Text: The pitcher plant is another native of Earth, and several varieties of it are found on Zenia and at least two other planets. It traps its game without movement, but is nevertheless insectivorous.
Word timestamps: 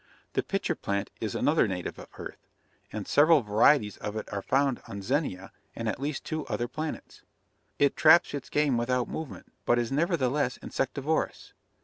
The 0.33 0.41
pitcher 0.41 0.73
plant 0.73 1.11
is 1.19 1.35
another 1.35 1.67
native 1.67 1.99
of 1.99 2.07
Earth, 2.17 2.47
and 2.91 3.07
several 3.07 3.43
varieties 3.43 3.97
of 3.97 4.15
it 4.15 4.27
are 4.33 4.41
found 4.41 4.81
on 4.87 5.03
Zenia 5.03 5.51
and 5.75 5.87
at 5.87 5.99
least 6.01 6.23
two 6.23 6.43
other 6.47 6.67
planets. 6.67 7.21
It 7.77 7.95
traps 7.95 8.33
its 8.33 8.49
game 8.49 8.77
without 8.77 9.07
movement, 9.07 9.53
but 9.63 9.77
is 9.77 9.91
nevertheless 9.91 10.57
insectivorous. 10.57 11.53